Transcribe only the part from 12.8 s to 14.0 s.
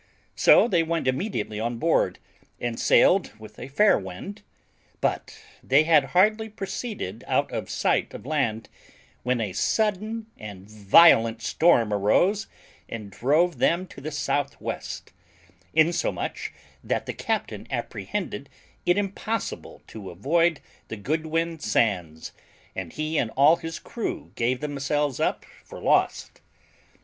and drove them